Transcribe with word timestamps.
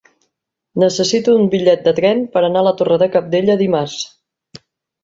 Necessito 0.83 1.35
un 1.41 1.45
bitllet 1.51 1.83
de 1.89 1.93
tren 2.01 2.25
per 2.33 2.45
anar 2.49 2.65
a 2.65 2.69
la 2.71 2.75
Torre 2.81 2.99
de 3.05 3.11
Cabdella 3.19 3.61
dimarts. 3.65 4.05